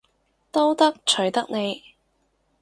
[0.51, 1.93] 都得，隨得你